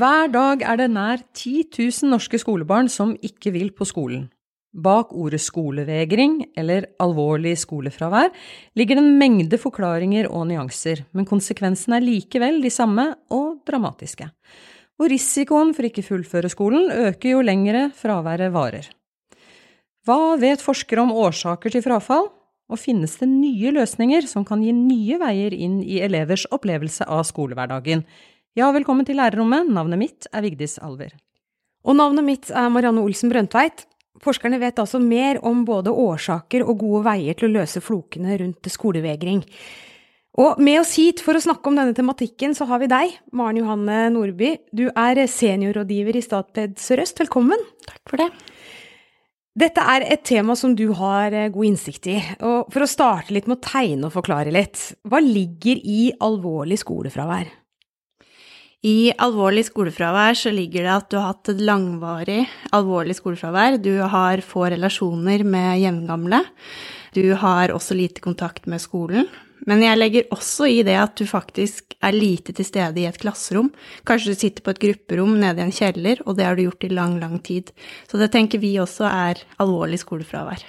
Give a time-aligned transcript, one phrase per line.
[0.00, 4.30] Hver dag er det nær 10 000 norske skolebarn som ikke vil på skolen.
[4.72, 8.30] Bak ordet skolevegring, eller alvorlig skolefravær,
[8.78, 14.30] ligger det en mengde forklaringer og nyanser, men konsekvensene er likevel de samme og dramatiske.
[15.02, 18.88] Og risikoen for ikke fullføre skolen øker jo lengre fraværet varer.
[20.06, 22.30] Hva vet forskere om årsaker til frafall,
[22.70, 27.26] og finnes det nye løsninger som kan gi nye veier inn i elevers opplevelse av
[27.28, 28.06] skolehverdagen?
[28.58, 31.12] Ja, velkommen til lærerrommet, navnet mitt er Vigdis Alver.
[31.86, 33.84] Og navnet mitt er Marianne Olsen Brøndtveit.
[34.24, 38.66] Forskerne vet altså mer om både årsaker og gode veier til å løse flokene rundt
[38.74, 39.44] skolevegring.
[40.42, 43.62] Og med oss hit for å snakke om denne tematikken, så har vi deg, Maren
[43.62, 44.56] Johanne Nordby.
[44.74, 47.22] Du er seniorrådgiver i Statped Sør-Øst.
[47.22, 47.62] Velkommen.
[47.86, 48.28] Takk for det.
[49.62, 52.18] Dette er et tema som du har eh, god innsikt i.
[52.42, 56.82] Og for å starte litt med å tegne og forklare litt, hva ligger i alvorlig
[56.82, 57.59] skolefravær?
[58.80, 63.76] I alvorlig skolefravær så ligger det at du har hatt et langvarig alvorlig skolefravær.
[63.76, 66.40] Du har få relasjoner med jevngamle.
[67.12, 69.28] Du har også lite kontakt med skolen.
[69.68, 73.20] Men jeg legger også i det at du faktisk er lite til stede i et
[73.20, 73.68] klasserom.
[74.08, 76.88] Kanskje du sitter på et grupperom nede i en kjeller, og det har du gjort
[76.88, 77.74] i lang, lang tid.
[78.08, 80.64] Så det tenker vi også er alvorlig skolefravær.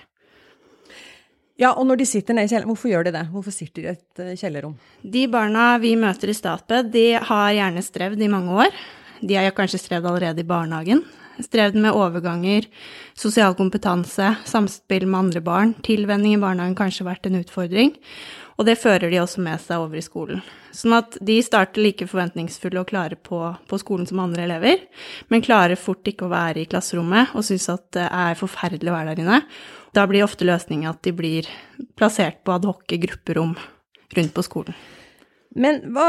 [1.61, 3.21] Ja, og når de sitter nede i kjelleren, hvorfor gjør de det?
[3.29, 4.73] Hvorfor sitter de i et eh, kjellerrom?
[5.05, 8.79] De barna vi møter i Statped, de har gjerne strevd i mange år.
[9.21, 11.03] De har kanskje strevd allerede i barnehagen.
[11.41, 12.65] Strevd med overganger,
[13.17, 15.75] sosial kompetanse, samspill med andre barn.
[15.85, 17.93] Tilvenning i barnehagen kanskje vært en utfordring.
[18.61, 20.41] Og det fører de også med seg over i skolen.
[20.69, 24.83] Sånn at de starter like forventningsfulle og klare på, på skolen som andre elever,
[25.33, 28.95] men klarer fort ikke å være i klasserommet og syns at det er forferdelig å
[28.99, 29.39] være der inne.
[29.97, 31.49] Da blir ofte løsningen at de blir
[31.97, 33.57] plassert på adhoc grupperom
[34.13, 34.77] rundt på skolen.
[35.57, 36.07] Men hva,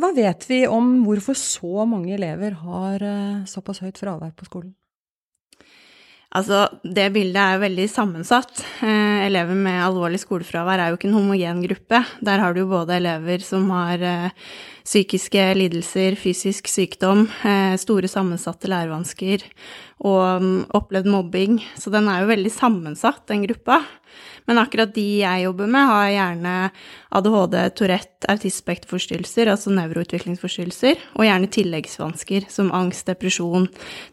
[0.00, 4.72] hva, vet vi om hvorfor så mange elever har eh, såpass høyt fravær på skolen?
[6.30, 8.60] Altså, det bildet er veldig sammensatt.
[8.86, 12.04] Eh, elever med alvorlig skolefravær er jo ikke en homogen gruppe.
[12.22, 14.36] Der har du jo både elever som har eh,
[14.86, 19.42] psykiske lidelser, fysisk sykdom, eh, store sammensatte lærevansker
[20.06, 21.58] og um, opplevd mobbing.
[21.74, 23.82] Så den er jo veldig sammensatt, den gruppa.
[24.50, 26.52] Men akkurat de jeg jobber med, har gjerne
[27.14, 33.68] ADHD, Tourette, autismespekterforstyrrelser, altså nevroutviklingsforstyrrelser, og gjerne tilleggsvansker som angst, depresjon,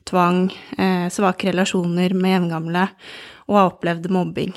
[0.05, 2.85] tvang, eh, svake relasjoner med jevngamle
[3.47, 4.53] og har opplevd mobbing.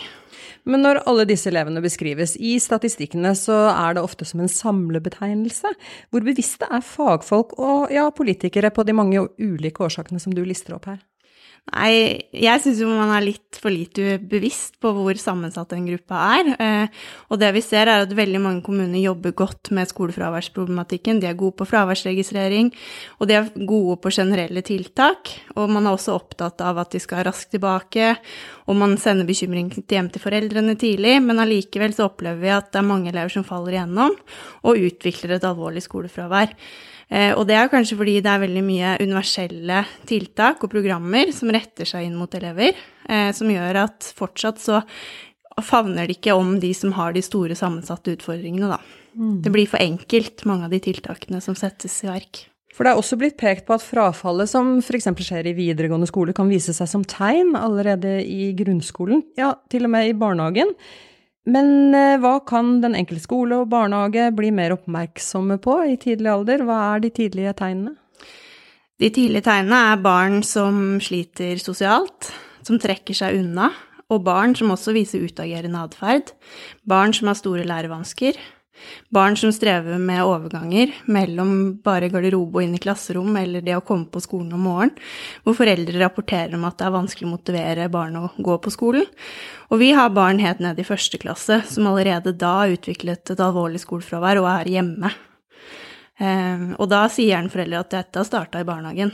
[0.68, 5.72] Men når alle disse elevene beskrives i statistikkene, så er det ofte som en samlebetegnelse.
[6.12, 10.76] Hvor bevisste er fagfolk og ja, politikere på de mange ulike årsakene som du lister
[10.76, 11.00] opp her?
[11.70, 16.18] Nei, jeg syns jo man er litt for lite bevisst på hvor sammensatt den gruppa
[16.40, 16.48] er.
[16.58, 21.20] Eh, og det vi ser, er at veldig mange kommuner jobber godt med skolefraværsproblematikken.
[21.22, 22.72] De er gode på fraværsregistrering,
[23.20, 25.30] og de er gode på generelle tiltak.
[25.54, 28.16] Og man er også opptatt av at de skal raskt tilbake,
[28.70, 31.16] og man sender bekymring hjem til foreldrene tidlig.
[31.24, 34.14] Men allikevel så opplever vi at det er mange elever som faller igjennom
[34.62, 36.54] og utvikler et alvorlig skolefravær.
[37.10, 41.50] Eh, og det er kanskje fordi det er veldig mye universelle tiltak og programmer som
[41.50, 42.78] retter seg inn mot elever,
[43.10, 44.84] eh, som gjør at fortsatt så
[45.66, 48.78] favner det ikke om de som har de store sammensatte utfordringene, da.
[49.18, 49.40] Mm.
[49.42, 52.44] Det blir for enkelt, mange av de tiltakene som settes i verk.
[52.74, 55.08] For det er også blitt pekt på at frafallet som f.eks.
[55.26, 59.94] skjer i videregående skole, kan vise seg som tegn allerede i grunnskolen, ja, til og
[59.96, 60.70] med i barnehagen.
[61.50, 66.30] Men eh, hva kan den enkelte skole og barnehage bli mer oppmerksomme på i tidlig
[66.30, 66.62] alder?
[66.68, 67.96] Hva er de tidlige tegnene?
[69.00, 72.28] De tidlige tegnene er barn som sliter sosialt,
[72.66, 73.70] som trekker seg unna,
[74.12, 76.34] og barn som også viser utagerende atferd,
[76.84, 78.36] barn som har store lærevansker,
[79.10, 81.52] Barn som strever med overganger mellom
[81.84, 84.94] bare garderobe og inn i klasserom, eller det å komme på skolen om morgenen,
[85.44, 89.08] hvor foreldre rapporterer om at det er vanskelig å motivere barn å gå på skolen.
[89.68, 93.44] Og vi har barn helt ned i første klasse som allerede da har utviklet et
[93.44, 95.12] alvorlig skolefravær og er hjemme.
[96.20, 99.12] Ehm, og da sier gjerne foreldre at dette har starta i barnehagen.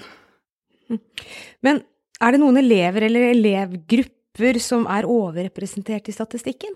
[1.64, 1.82] Men
[2.22, 6.74] er det noen elever eller elevgrupper som er overrepresentert i statistikken?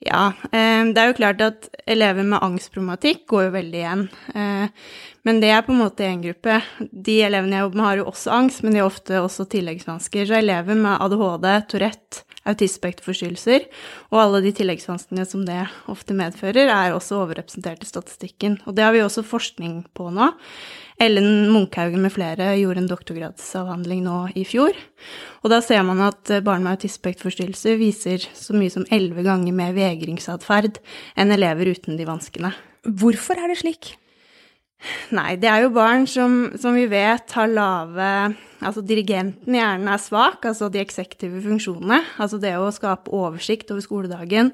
[0.00, 4.06] Ja, eh, det er jo klart at elever med angstproblematikk går jo veldig igjen.
[5.26, 6.60] Men det er på en måte én gruppe.
[6.90, 10.26] De elevene jeg jobber med, har jo også angst, men de har ofte også tilleggsvansker.
[10.28, 13.66] Så elever med ADHD, Tourette, autismespekterforstyrrelser
[14.08, 15.58] og alle de tilleggsvanskene som det
[15.92, 18.56] ofte medfører, er også overrepresentert i statistikken.
[18.64, 20.30] Og det har vi også forskning på nå.
[21.00, 24.76] Ellen Munkhaugen med flere gjorde en doktorgradsavhandling nå i fjor.
[25.44, 29.76] Og da ser man at barn med autismespekterforstyrrelser viser så mye som elleve ganger mer
[29.76, 30.80] vegringsatferd
[31.20, 32.52] enn elever uten de vanskene.
[32.84, 33.94] Hvorfor er det slik?
[35.16, 38.12] Nei, det er jo barn som, som vi vet har lave
[38.60, 42.02] Altså dirigenten i hjernen er svak, altså de eksektive funksjonene.
[42.20, 44.50] Altså det å skape oversikt over skoledagen,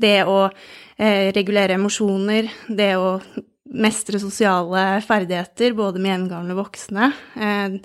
[0.00, 3.18] det å eh, regulere emosjoner, det å
[3.72, 7.10] mestre sosiale ferdigheter, både med jevngamle voksne.
[7.36, 7.78] Eh,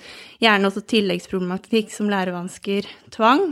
[0.43, 3.49] gjerne også tilleggsproblematikk som lærevansker, tvang.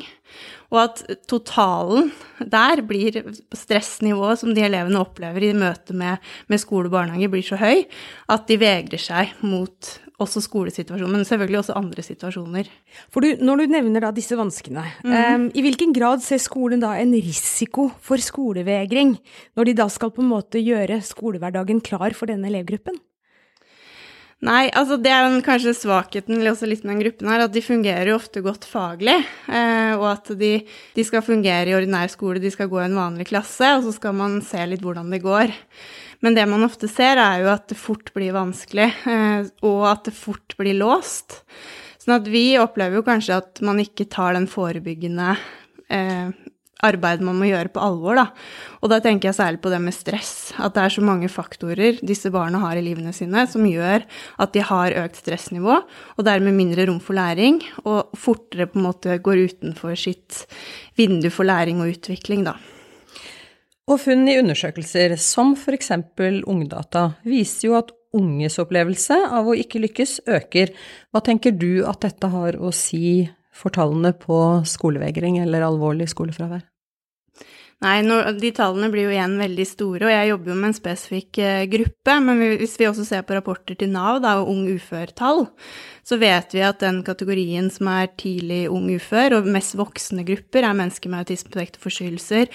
[0.73, 2.09] Og at totalen
[2.39, 3.21] der blir
[3.55, 7.85] stressnivået som de elevene opplever i møte med, med skole og barnehage, blir så høy
[8.33, 12.69] at de vegrer seg mot også skolesituasjonen, men selvfølgelig også andre situasjoner.
[13.13, 15.15] For du, Når du nevner da disse vanskene, mm.
[15.15, 19.17] um, i hvilken grad ser skolen da en risiko for skolevegring,
[19.55, 22.99] når de da skal på en måte gjøre skolehverdagen klar for denne elevgruppen?
[24.43, 28.11] Nei, altså det er kanskje svakheten også litt med den gruppen her, at de fungerer
[28.11, 29.15] jo ofte godt faglig.
[29.47, 30.51] Eh, og at de,
[30.97, 33.95] de, skal fungere i ordinær skole, de skal gå i en vanlig klasse, og så
[33.95, 35.55] skal man se litt hvordan det går.
[36.25, 40.11] Men det man ofte ser, er jo at det fort blir vanskelig, eh, og at
[40.11, 41.39] det fort blir låst.
[42.03, 45.31] Sånn at vi opplever jo kanskje at man ikke tar den forebyggende
[45.89, 46.35] eh,
[46.83, 48.25] arbeidet man må gjøre på alvor, da.
[48.83, 50.53] Og da tenker jeg særlig på det med stress.
[50.59, 54.05] At det er så mange faktorer disse barna har i livene sine som gjør
[54.43, 55.79] at de har økt stressnivå,
[56.17, 60.45] og dermed mindre rom for læring, og fortere på en måte går utenfor sitt
[60.99, 62.57] vindu for læring og utvikling, da.
[63.85, 65.91] Og funn i undersøkelser, som f.eks.
[66.49, 70.71] Ungdata, viser jo at unges opplevelse av å ikke lykkes øker.
[71.13, 74.37] Hva tenker du at dette har å si for tallene på
[74.67, 76.65] skolevegring eller alvorlig skolefravær?
[77.83, 80.77] Nei, når, de tallene blir jo igjen veldig store, og jeg jobber jo med en
[80.77, 82.15] spesifikk eh, gruppe.
[82.23, 85.43] Men hvis vi også ser på rapporter til Nav da, og ung ufør-tall,
[86.05, 90.61] så vet vi at den kategorien som er tidlig ung ufør, og mest voksne grupper,
[90.61, 92.51] er mennesker med autismespekterforstyrrelser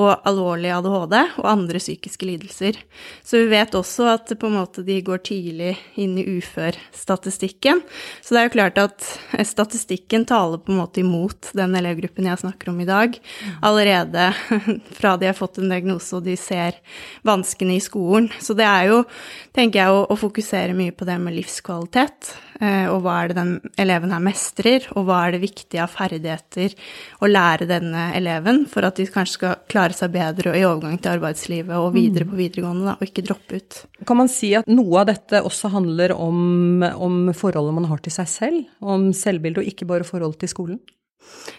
[0.00, 2.78] og alvorlig ADHD og andre psykiske lidelser.
[3.20, 7.82] Så vi vet også at på en måte de går tidlig inn i uførstatistikken.
[8.24, 9.10] Så det er jo klart at
[9.52, 13.20] statistikken taler på en måte imot den elevgruppen jeg snakker om i dag,
[13.60, 14.30] allerede
[14.96, 16.80] fra de har fått en diagnose og de ser
[17.28, 18.32] vanskene i skolen.
[18.40, 19.04] Så det er jo,
[19.52, 22.32] tenker jeg, å, å fokusere mye på det med livskvalitet.
[22.60, 25.92] Eh, og hva er det den eleven her mestrer, og hva er det viktige av
[25.92, 26.74] ferdigheter
[27.20, 31.16] å lære denne eleven for at de kanskje skal klare seg bedre i overgang til
[31.16, 32.32] arbeidslivet og videre mm.
[32.32, 33.80] på videregående, da, og ikke droppe ut.
[34.06, 38.14] Kan man si at noe av dette også handler om, om forholdet man har til
[38.14, 40.82] seg selv, om selvbildet, og ikke bare forholdet til skolen?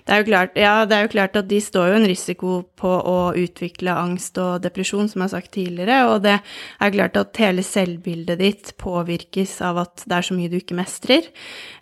[0.05, 2.91] Det er, klart, ja, det er jo klart at de står jo en risiko på
[3.09, 7.41] å utvikle angst og depresjon, som jeg har sagt tidligere, og det er klart at
[7.41, 11.29] hele selvbildet ditt påvirkes av at det er så mye du ikke mestrer.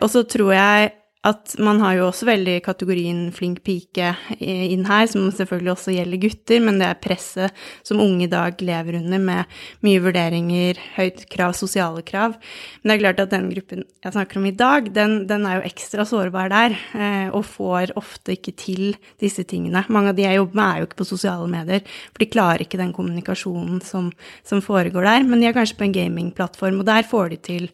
[0.00, 0.92] Og så tror jeg
[1.24, 4.10] at man har jo også veldig kategorien flink pike
[4.44, 8.60] inn her, som selvfølgelig også gjelder gutter, men det er presset som unge i dag
[8.60, 9.54] lever under med
[9.86, 12.36] mye vurderinger, høyt krav, sosiale krav.
[12.82, 15.58] Men det er klart at den gruppen jeg snakker om i dag, den, den er
[15.58, 18.84] jo ekstra sårbar der, eh, og får ofte ikke til
[19.22, 19.86] disse tingene.
[19.88, 21.80] Mange av de jeg jobber med, er jo ikke på sosiale medier,
[22.10, 24.12] for de klarer ikke den kommunikasjonen som,
[24.44, 25.24] som foregår der.
[25.24, 27.68] Men de er kanskje på en gamingplattform, og der får de til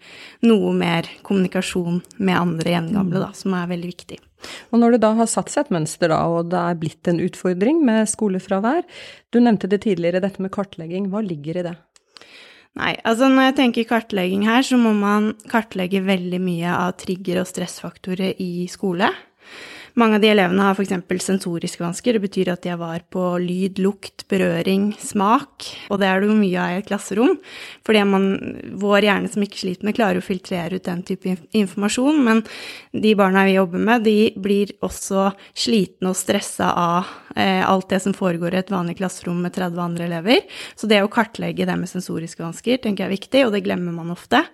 [0.46, 4.18] noe mer kommunikasjon med andre gjengamle, da som er veldig viktig.
[4.70, 7.20] Og når det da har satt seg et mønster, da, og det er blitt en
[7.24, 8.84] utfordring med skolefravær,
[9.32, 11.76] du nevnte det tidligere, dette med kartlegging, hva ligger i det?
[12.78, 17.42] Nei, altså når jeg tenker kartlegging her, så må man kartlegge veldig mye av trigger-
[17.42, 19.10] og stressfaktorer i skole.
[19.98, 20.92] Mange av de elevene har f.eks.
[21.24, 22.16] sensoriske vansker.
[22.16, 25.66] Det betyr at de var på lyd, lukt, berøring, smak.
[25.90, 27.36] Og det er det jo mye av i et klasserom.
[28.10, 28.26] Man,
[28.80, 32.22] vår hjerne som ikke sliter med, klarer å filtrere ut den type informasjon.
[32.26, 32.44] Men
[32.92, 38.02] de barna vi jobber med, de blir også slitne og stressa av eh, alt det
[38.04, 40.46] som foregår i et vanlig klasserom med 30 andre elever.
[40.78, 43.96] Så det å kartlegge det med sensoriske vansker tenker jeg er viktig, og det glemmer
[43.96, 44.44] man ofte.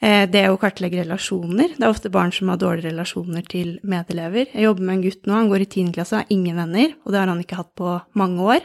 [0.00, 1.74] Eh, er å kartlegge relasjoner.
[1.76, 4.46] Det er ofte barn som har dårlige relasjoner til medelever.
[4.48, 5.90] Jeg jobber med en gutt nå, han går i 10.
[5.92, 8.64] klasse og har ingen venner, og det har han ikke hatt på mange år.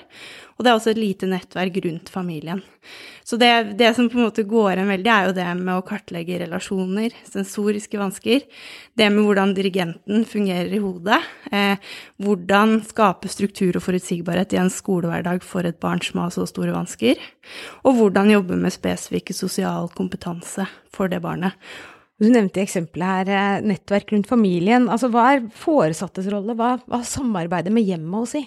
[0.55, 2.63] Og det er også et lite nettverk rundt familien.
[3.25, 5.85] Så det, det, som på en måte går igjen veldig, er jo det med å
[5.85, 8.43] kartlegge relasjoner, sensoriske vansker.
[8.93, 11.17] Det med hvordan dirigenten fungerer i hodet.
[11.49, 11.81] Eh,
[12.21, 16.75] hvordan skape struktur og forutsigbarhet i en skolehverdag for et barn som har så store
[16.75, 17.17] vansker.
[17.81, 21.57] Og hvordan jobbe med spesifikke sosial kompetanse for det barnet.
[22.21, 24.85] Du nevnte i eksempelet her eh, nettverk rundt familien.
[24.85, 26.53] Altså, hva er foresattes rolle?
[26.55, 28.45] Hva hva samarbeidet med hjemmet å si?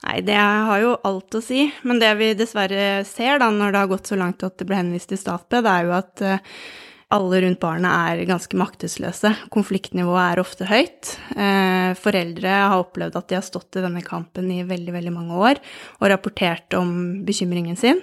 [0.00, 1.66] Nei, det har jo alt å si.
[1.84, 4.78] Men det vi dessverre ser da, når det har gått så langt at det ble
[4.80, 6.46] henvist til Statped, er jo at eh,
[7.10, 9.32] alle rundt barnet er ganske maktesløse.
[9.50, 11.16] Konfliktnivået er ofte høyt.
[11.34, 15.40] Eh, foreldre har opplevd at de har stått i denne kampen i veldig, veldig mange
[15.50, 15.60] år
[15.98, 16.94] og rapportert om
[17.26, 18.00] bekymringen sin.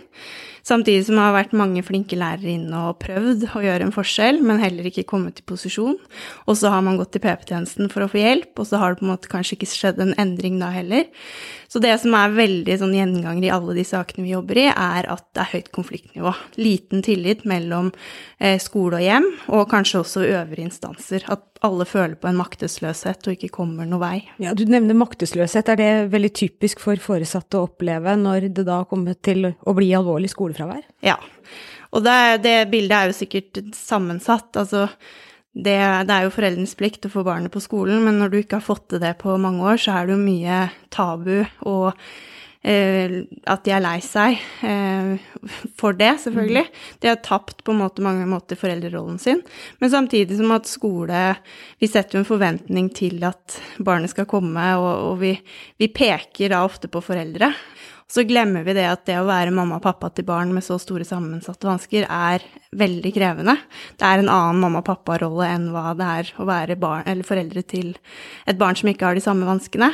[0.68, 4.42] Samtidig som det har vært mange flinke lærere inne og prøvd å gjøre en forskjell,
[4.44, 5.96] men heller ikke kommet i posisjon.
[6.44, 9.00] Og så har man gått til PP-tjenesten for å få hjelp, og så har det
[9.00, 11.08] på en måte kanskje ikke skjedd en endring da heller.
[11.67, 15.07] Så det som er veldig sånn gjenganger i alle de sakene vi jobber i, er
[15.12, 16.31] at det er høyt konfliktnivå.
[16.59, 17.91] Liten tillit mellom
[18.39, 21.27] eh, skole og hjem, og kanskje også øvrige instanser.
[21.27, 24.17] At alle føler på en maktesløshet og ikke kommer noe vei.
[24.43, 25.69] Ja, Du nevner maktesløshet.
[25.74, 29.91] Er det veldig typisk for foresatte å oppleve når det da kommer til å bli
[29.97, 30.86] alvorlig skolefravær?
[31.05, 31.17] Ja.
[31.91, 34.51] Og det, det bildet er jo sikkert sammensatt.
[34.59, 34.88] Altså
[35.54, 35.77] det,
[36.08, 38.68] det, er jo foreldrenes plikt å få barnet på skolen, men når du ikke har
[38.68, 40.60] fått til det på mange år, så er det jo mye
[40.94, 41.88] tabu og
[42.62, 43.16] eh,
[43.50, 44.38] at de er lei seg
[44.68, 45.16] eh,
[45.80, 46.66] for det, selvfølgelig.
[46.68, 46.86] Mm.
[47.01, 49.42] De har tapt på måte mange måter foreldrerollen sin.
[49.82, 51.24] Men samtidig som at skole
[51.80, 55.34] Vi setter jo en forventning til at barnet skal komme, og, og vi,
[55.82, 57.54] vi peker da ofte på foreldre.
[58.08, 60.78] Så glemmer vi det at det å være mamma og pappa til barn med så
[60.80, 63.58] store sammensatte vansker er veldig krevende.
[64.00, 67.66] Det er en annen mamma og pappa-rolle enn hva det er å være barn, foreldre
[67.68, 67.98] til
[68.48, 69.92] et barn som ikke har de samme vanskene.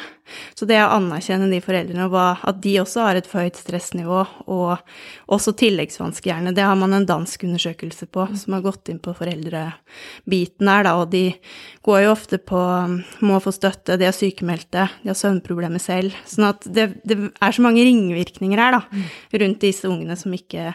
[0.55, 4.21] Så det å anerkjenne de foreldrene, og at de også har et for høyt stressnivå,
[4.51, 9.01] og også tilleggsvansker gjerne, det har man en dansk undersøkelse på som har gått inn
[9.03, 11.25] på foreldrebiten her, da, og de
[11.85, 12.61] går jo ofte på
[13.27, 16.15] må få støtte, de er sykemeldte, de har søvnproblemer selv.
[16.29, 19.07] Sånn at det, det er så mange ringvirkninger her, da,
[19.43, 20.73] rundt disse ungene som ikke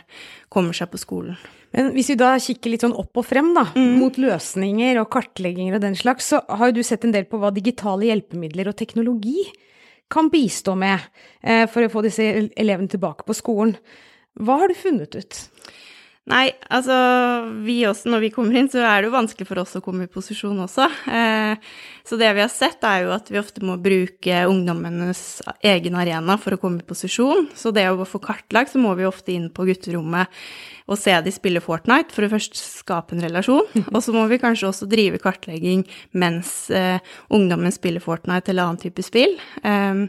[0.53, 1.39] kommer seg på skolen.
[1.77, 3.97] Men hvis vi da kikker litt sånn opp og frem, da, mm.
[4.01, 7.41] mot løsninger og kartlegginger og den slags, så har jo du sett en del på
[7.41, 9.45] hva digitale hjelpemidler og teknologi
[10.09, 11.03] kan bistå med
[11.43, 13.77] eh, for å få disse elevene tilbake på skolen.
[14.39, 15.43] Hva har du funnet ut?
[16.29, 16.95] Nei, altså
[17.65, 20.05] vi også, når vi kommer inn, så er det jo vanskelig for oss å komme
[20.05, 20.85] i posisjon også.
[21.09, 21.71] Eh,
[22.05, 25.23] så det vi har sett, er jo at vi ofte må bruke ungdommenes
[25.65, 27.49] egen arena for å komme i posisjon.
[27.57, 30.29] Så det å få kartlagt, så må vi ofte inn på gutterommet
[30.89, 33.67] og se de spille Fortnite for å først skape en relasjon.
[33.95, 35.85] Og så må vi kanskje også drive kartlegging
[36.19, 37.03] mens eh,
[37.35, 39.37] ungdommen spiller Fortnite eller annen type spill.
[39.63, 40.05] Eh,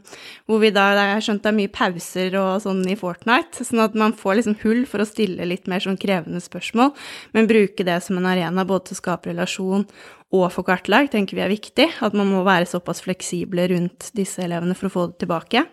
[0.48, 3.84] hvor vi da Jeg har skjønt det er mye pauser og sånn i Fortnite, sånn
[3.84, 6.94] at man får liksom hull for å stille litt mer sånn krevende spørsmål,
[7.36, 9.86] men bruke det som en arena både til å skape relasjon
[10.36, 11.88] og få kartlagt, tenker vi er viktig.
[12.06, 15.66] At man må være såpass fleksible rundt disse elevene for å få det tilbake.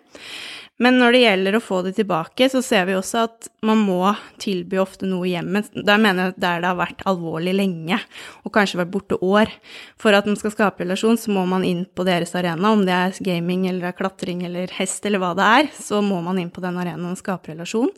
[0.83, 4.11] Men når det gjelder å få det tilbake, så ser vi også at man må
[4.43, 5.71] tilby ofte noe i hjemmet.
[5.73, 7.97] Der mener jeg der det har vært alvorlig lenge,
[8.45, 9.53] og kanskje vært borte år.
[10.01, 12.75] For at man skal skape relasjon, så må man inn på deres arena.
[12.77, 16.21] Om det er gaming eller er klatring eller hest eller hva det er, så må
[16.27, 17.89] man inn på den arenaen og skape relasjon.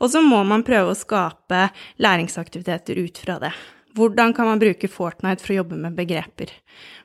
[0.00, 1.66] Og så må man prøve å skape
[2.00, 3.52] læringsaktiviteter ut fra det.
[3.94, 6.50] Hvordan kan man bruke Fortnite for å jobbe med begreper?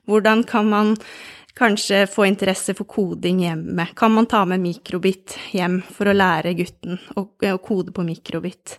[0.10, 0.96] Hvordan kan man
[1.60, 3.88] Kanskje få interesse for koding hjemme.
[3.96, 7.26] Kan man ta med mikrobit hjem for å lære gutten å,
[7.60, 8.78] kode på mikrobit?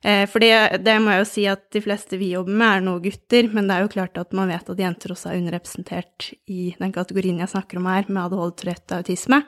[0.00, 2.82] Eh, for det, det, må jeg jo si at de fleste vi jobber med, er
[2.86, 6.30] nå gutter, men det er jo klart at man vet at jenter også er underrepresentert
[6.48, 9.42] i den kategorien jeg snakker om her, med ADHD, Tourette og autisme.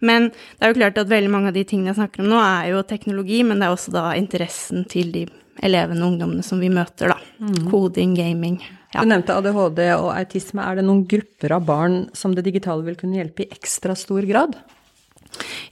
[0.00, 2.40] Men det er jo klart at veldig mange av de tingene jeg snakker om nå,
[2.40, 5.28] er jo teknologi, men det er også da interessen til de
[5.64, 7.18] elevene og ungdommene som vi møter, da.
[7.40, 7.68] Mm.
[7.70, 8.58] Koding, gaming.
[8.94, 9.02] Ja.
[9.02, 10.64] Du nevnte ADHD og autisme.
[10.64, 14.26] Er det noen grupper av barn som det digitale vil kunne hjelpe i ekstra stor
[14.28, 14.56] grad?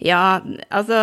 [0.04, 0.98] Ja, altså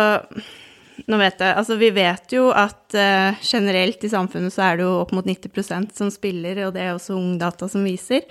[1.08, 4.86] Nå vet jeg Altså, vi vet jo at uh, generelt i samfunnet så er det
[4.86, 8.26] jo opp mot 90% som spiller, og det er også Ungdata som viser.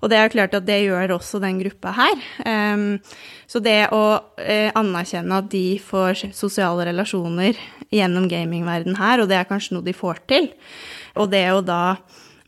[0.00, 2.24] Og det er klart at det gjør også den gruppa her.
[2.44, 2.98] Um,
[3.50, 7.58] så det å uh, anerkjenne at de får sosiale relasjoner
[7.94, 10.50] gjennom gamingverden her, og det er kanskje noe de får til,
[11.18, 11.82] og det å da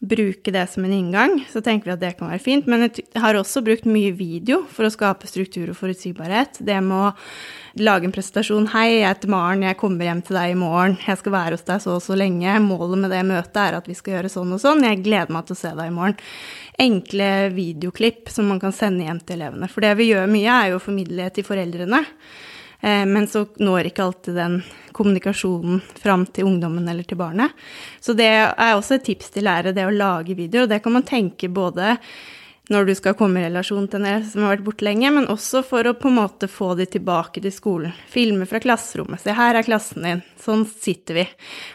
[0.02, 2.66] bruke det som en inngang, så tenker vi at det kan være fint.
[2.66, 6.58] Men jeg har også brukt mye video for å skape struktur og forutsigbarhet.
[6.58, 8.66] Det med å lage en presentasjon.
[8.72, 10.98] 'Hei, jeg heter Maren, jeg kommer hjem til deg i morgen.
[11.06, 12.58] Jeg skal være hos deg så og så lenge.
[12.66, 14.82] Målet med det møtet er at vi skal gjøre sånn og sånn.
[14.82, 16.18] Jeg gleder meg til å se deg i morgen.'
[16.82, 19.68] Enkle videoklipp som man kan sende hjem til elevene.
[19.70, 22.00] For det vi gjør mye, er jo å formidle til foreldrene.
[22.82, 24.60] Eh, men så når ikke alltid den
[24.92, 27.54] kommunikasjonen fram til ungdommen eller til barnet.
[28.02, 30.66] Så det er også et tips til lærere, det å lage videoer.
[30.66, 31.96] Og det kan man tenke både
[32.72, 35.64] når du skal komme i relasjon til en som har vært borte lenge, men også
[35.66, 37.96] for å på en måte få de tilbake til skolen.
[38.10, 39.22] Filme fra klasserommet.
[39.22, 40.22] Se, her er klassen din.
[40.40, 41.26] Sånn sitter vi.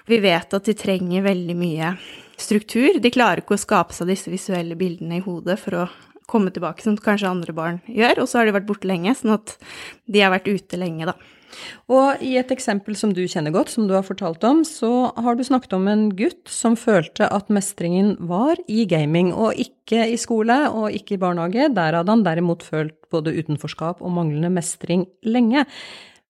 [0.08, 1.94] Vi vet at de trenger veldig mye
[2.40, 3.00] struktur.
[3.04, 5.88] De klarer ikke å skape seg disse visuelle bildene i hodet for å
[6.30, 8.24] komme tilbake, som kanskje andre barn gjør.
[8.24, 9.58] Og så har de vært borte lenge, sånn at
[10.06, 11.18] de har vært ute lenge, da.
[11.88, 15.38] Og i et eksempel som du kjenner godt, som du har fortalt om, så har
[15.38, 20.20] du snakket om en gutt som følte at mestringen var i gaming, og ikke i
[20.20, 21.70] skole og ikke i barnehage.
[21.74, 25.66] Der hadde han derimot følt både utenforskap og manglende mestring lenge.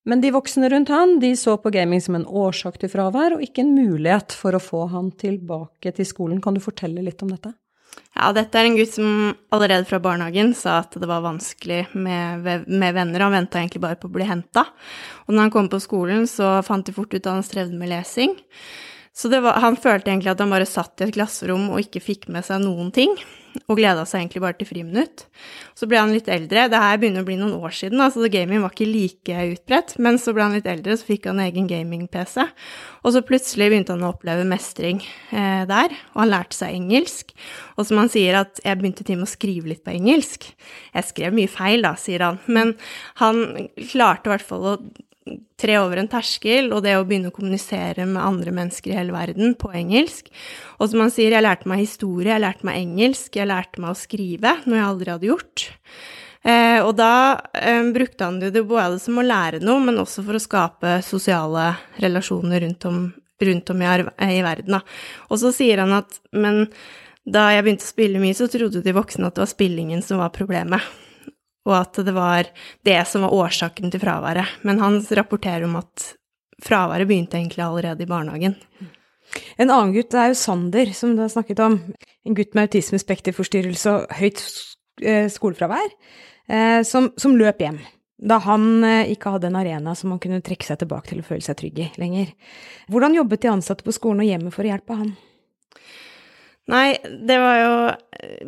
[0.07, 3.43] Men de voksne rundt han de så på gaming som en årsak til fravær, og
[3.43, 6.39] ikke en mulighet for å få han tilbake til skolen.
[6.43, 7.57] Kan du fortelle litt om dette?
[8.17, 9.09] Ja, dette er en gutt som
[9.53, 13.25] allerede fra barnehagen sa at det var vanskelig med, med venner.
[13.25, 14.65] Han venta egentlig bare på å bli henta.
[15.27, 17.91] Og når han kom på skolen, så fant de fort ut at han strevde med
[17.93, 18.33] lesing.
[19.17, 22.27] Så var, han følte egentlig at han bare satt i et klasserom og ikke fikk
[22.33, 23.15] med seg noen ting
[23.65, 25.23] og gleda seg egentlig bare til friminutt.
[25.77, 26.67] Så ble han litt eldre.
[26.69, 29.95] Det her begynner å bli noen år siden, altså gaming var ikke like utbredt.
[30.03, 32.45] Men så ble han litt eldre, så fikk han egen gaming-PC.
[33.03, 37.33] Og så plutselig begynte han å oppleve mestring eh, der, og han lærte seg engelsk.
[37.77, 40.49] Og som han sier, at jeg begynte til med å skrive litt på engelsk.
[40.93, 42.75] Jeg skrev mye feil, da, sier han, men
[43.21, 43.43] han
[43.89, 44.77] klarte i hvert fall å
[45.59, 49.15] tre over en terskel, og det å begynne å kommunisere med andre mennesker i hele
[49.15, 50.29] verden på engelsk.
[50.77, 53.93] Og som han sier, jeg lærte meg historie, jeg lærte meg engelsk, jeg lærte meg
[53.93, 55.67] å skrive, noe jeg aldri hadde gjort.
[56.47, 57.13] Eh, og da
[57.57, 61.71] eh, brukte han det både som å lære noe, men også for å skape sosiale
[62.03, 63.01] relasjoner rundt om,
[63.43, 63.89] rundt om i,
[64.29, 64.77] i, verden.
[64.77, 64.83] Da.
[65.31, 66.65] Og så sier han at men
[67.27, 70.21] da jeg begynte å spille mye, så trodde de voksne at det var spillingen som
[70.21, 70.85] var problemet
[71.67, 72.47] og at det var
[72.87, 74.59] det som var årsaken til fraværet.
[74.67, 76.13] Men han rapporterer om at
[76.63, 78.55] fraværet begynte egentlig allerede i barnehagen.
[79.59, 81.77] En annen gutt er jo Sander, som du har snakket om.
[82.27, 84.41] En gutt med autismespekterforstyrrelse og høyt
[85.03, 85.91] eh, skolefravær,
[86.47, 87.81] eh, som, som, løp hjem.
[88.17, 91.27] Da han eh, ikke hadde en arena som han kunne trekke seg tilbake til å
[91.27, 92.31] føle seg trygg i lenger.
[92.91, 95.15] Hvordan jobbet de ansatte på skolen og hjemmet for å hjelpe han?
[96.67, 97.75] Nei, det var jo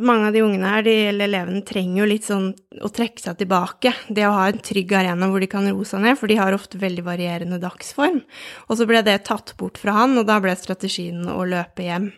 [0.02, 2.48] Mange av de ungene her, de eller elevene, trenger jo litt sånn
[2.82, 3.92] å trekke seg tilbake.
[4.10, 6.56] Det å ha en trygg arena hvor de kan roe seg ned, for de har
[6.56, 8.24] ofte veldig varierende dagsform.
[8.66, 12.10] Og så ble det tatt bort fra han, og da ble strategien å løpe hjem.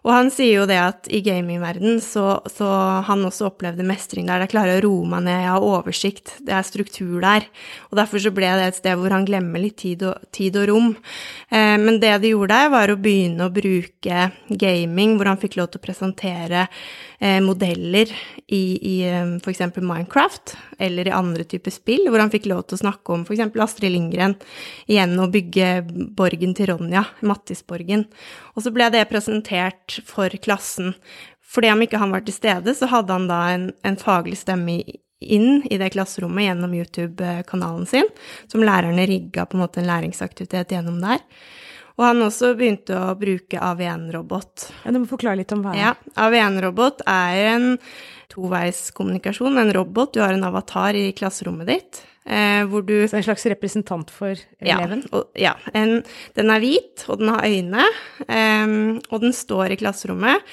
[0.00, 2.68] Og han sier jo det at i gamingverden så, så
[3.04, 4.46] han også opplevde mestring der.
[4.46, 7.44] Jeg klarer å roe meg ned, jeg har oversikt, det er struktur der.
[7.90, 10.70] Og derfor så ble det et sted hvor han glemmer litt tid og, tid og
[10.72, 10.90] rom.
[11.52, 15.60] Eh, men det de gjorde der, var å begynne å bruke gaming, hvor han fikk
[15.60, 16.64] lov til å presentere
[17.20, 18.08] eh, modeller
[18.48, 19.62] i, i eh, f.eks.
[19.76, 23.44] Minecraft, eller i andre typer spill, hvor han fikk lov til å snakke om f.eks.
[23.60, 24.38] Astrid Lindgren,
[24.88, 25.70] igjen å bygge
[26.16, 28.08] borgen til Ronja, Mattisborgen.
[28.56, 30.94] Og så ble det presentert for klassen.
[31.50, 34.78] Fordi om ikke han var til stede, så hadde han da en, en faglig stemme
[35.20, 38.06] inn i det klasserommet gjennom YouTube-kanalen sin,
[38.48, 41.20] som lærerne rigga på en måte en læringsaktivitet gjennom der.
[41.98, 44.70] Og han også begynte å bruke AV1-robot.
[44.86, 45.90] Ja, Du må forklare litt om hva det er.
[45.90, 47.66] Ja, AV1-robot er en
[48.32, 50.14] toveiskommunikasjon, en robot.
[50.14, 52.00] Du har en avatar i klasserommet ditt.
[52.26, 55.04] Eh, hvor du Så en slags representant for eleven?
[55.06, 55.16] Ja.
[55.16, 56.02] Og, ja en,
[56.36, 57.86] den er hvit, og den har øyne,
[58.28, 58.74] eh,
[59.10, 60.44] og den står i klasserommet.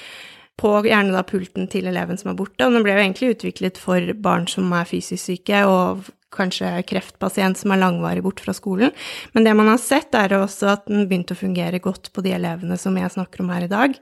[0.58, 2.66] På gjerne da pulten til eleven som er borte.
[2.66, 7.60] Og den ble jo egentlig utviklet for barn som er fysisk syke, og kanskje kreftpasient
[7.60, 8.90] som er langvarig borte fra skolen.
[9.32, 12.34] Men det man har sett, er også at den begynte å fungere godt på de
[12.36, 13.94] elevene som jeg snakker om her i dag.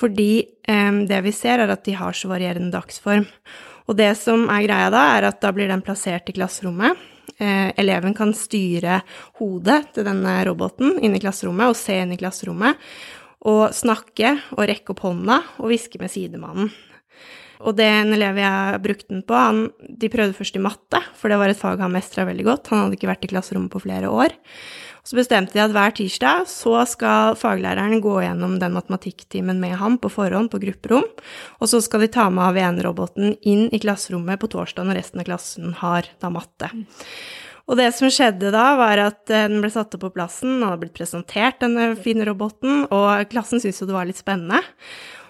[0.00, 3.28] Fordi eh, det vi ser, er at de har så varierende dagsform.
[3.88, 6.98] Og det som er greia da, er at da blir den plassert i klasserommet.
[7.38, 9.00] Eh, eleven kan styre
[9.40, 12.78] hodet til denne roboten inn i klasserommet og se inn i klasserommet.
[13.48, 16.70] Og snakke og rekke opp hånda og hviske med sidemannen.
[17.62, 21.30] Og det en elev jeg brukte den på, han, de prøvde først i matte, for
[21.30, 22.72] det var et fag han mestra veldig godt.
[22.72, 24.34] Han hadde ikke vært i klasserommet på flere år.
[25.02, 29.96] Så bestemte de at hver tirsdag så skal faglæreren gå gjennom den matematikktimen med ham
[29.98, 31.08] på forhånd på grupperom,
[31.58, 35.26] og så skal de ta med AV1-roboten inn i klasserommet på torsdag når resten av
[35.26, 36.70] klassen har da matte.
[37.70, 40.66] Og det som skjedde da, var at eh, den ble satt opp på plassen, den
[40.66, 44.62] hadde blitt presentert, denne fine roboten, og klassen syntes jo det var litt spennende.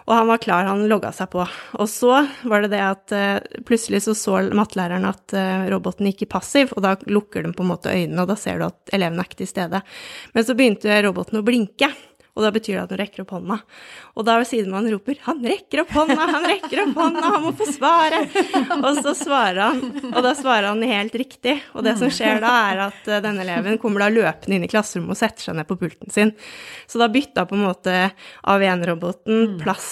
[0.07, 1.45] Og han var klar, han logga seg på.
[1.79, 6.27] Og så var det det at uh, plutselig så så mattelæreren at uh, roboten gikk
[6.27, 8.95] i passiv, og da lukker den på en måte øynene, og da ser du at
[8.97, 9.83] eleven er ikke til stede.
[10.35, 11.93] Men så begynte roboten å blinke.
[12.33, 13.59] Og da betyr det at hun rekker opp hånda.
[14.16, 16.16] Og da ved sidemannen roper 'Han rekker opp hånda!
[16.33, 17.25] Han rekker opp hånda!
[17.27, 18.23] Han må få svare!'
[18.79, 19.83] Og så svarer han,
[20.14, 21.59] og da svarer han helt riktig.
[21.77, 24.71] Og det som skjer da, er at eh, denne eleven kommer da løpende inn i
[24.73, 26.33] klasserommet og setter seg ned på pulten sin.
[26.88, 27.99] Så da bytta på en måte
[28.49, 29.59] AV1-roboten mm.
[29.61, 29.90] plass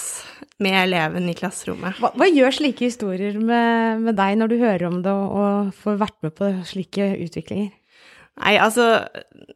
[0.61, 2.01] med eleven i klasserommet.
[2.01, 5.77] Hva, hva gjør slike historier med, med, deg når du hører om det og, og
[5.83, 7.69] får vært med på slike utviklinger?
[8.39, 8.85] Nei, altså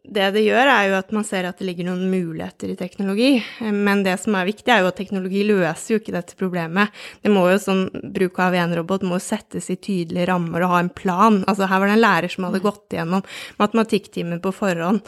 [0.05, 3.29] Det det gjør, er jo at man ser at det ligger noen muligheter i teknologi.
[3.59, 6.93] Men det som er viktig, er jo at teknologi løser jo ikke dette problemet.
[7.23, 10.75] Det må jo sånn, Bruk av en robot må jo settes i tydelige rammer og
[10.75, 11.41] ha en plan.
[11.49, 13.25] Altså Her var det en lærer som hadde gått gjennom
[13.59, 15.01] matematikktimen på forhånd.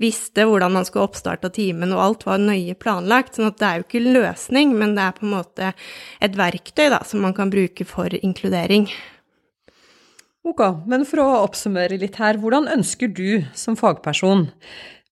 [0.00, 3.34] Visste hvordan man skulle oppstarte timen, og alt var nøye planlagt.
[3.36, 5.72] sånn at det er jo ikke løsning, men det er på en måte
[6.24, 8.88] et verktøy da, som man kan bruke for inkludering.
[10.44, 14.50] Ok, men for å oppsummere litt her, hvordan ønsker du som fagperson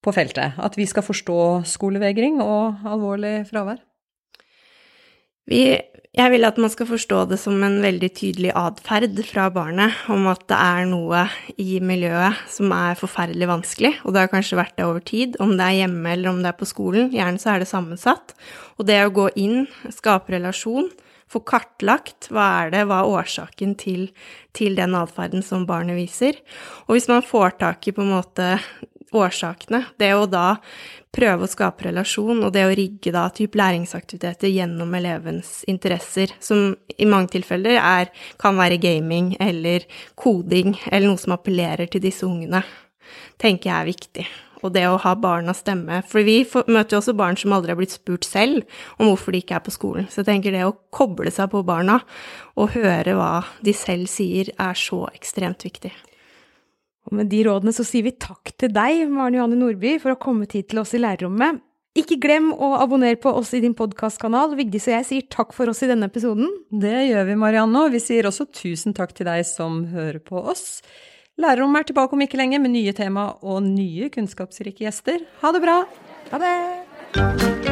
[0.05, 1.39] på feltet at vi skal forstå
[1.71, 3.79] skolevegring og alvorlig fravær?
[5.49, 5.63] Vi,
[6.13, 10.29] jeg vil at man skal forstå det som en veldig tydelig atferd fra barnet om
[10.31, 11.23] at det er noe
[11.57, 15.57] i miljøet som er forferdelig vanskelig, og det har kanskje vært det over tid, om
[15.57, 17.09] det er hjemme eller om det er på skolen.
[17.17, 18.37] Gjerne så er det sammensatt.
[18.77, 19.65] Og det å gå inn,
[19.97, 20.93] skape relasjon,
[21.33, 24.09] få kartlagt hva er det, hva er årsaken til,
[24.57, 26.39] til den atferden som barnet viser.
[26.87, 28.49] Og hvis man får tak i på en måte
[29.13, 30.59] årsakene, det å da
[31.13, 36.73] prøve å skape relasjon, og det å rigge da type læringsaktiviteter gjennom elevens interesser, som
[36.97, 39.85] i mange tilfeller er, kan være gaming eller
[40.17, 42.65] koding, eller noe som appellerer til disse ungene,
[43.43, 44.27] tenker jeg er viktig
[44.63, 46.01] og det å ha barnas stemme.
[46.09, 48.63] For vi møter jo også barn som aldri har blitt spurt selv
[48.99, 50.09] om hvorfor de ikke er på skolen.
[50.11, 52.01] Så jeg tenker det å koble seg på barna
[52.57, 53.33] og høre hva
[53.65, 55.93] de selv sier, er så ekstremt viktig.
[57.09, 60.17] Og med de rådene så sier vi takk til deg, Maren Johanne Nordby, for å
[60.17, 61.63] ha kommet hit til oss i lærerrommet.
[61.99, 64.55] Ikke glem å abonnere på oss i din podkastkanal.
[64.57, 66.49] Vigdis og jeg sier takk for oss i denne episoden.
[66.73, 70.41] Det gjør vi, Marianne, og vi sier også tusen takk til deg som hører på
[70.41, 70.81] oss.
[71.41, 75.25] Lærerrommet er tilbake om ikke lenge med nye tema og nye kunnskapsrike gjester.
[75.41, 75.79] Ha det bra!
[76.33, 77.72] Ha det!